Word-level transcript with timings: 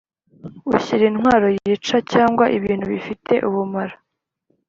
ushyira 0.75 1.03
intwaro 1.11 1.47
yica 1.57 1.97
cyangwa 2.11 2.45
ibintu 2.57 2.85
bifite 2.93 3.33
ubumara 3.47 3.95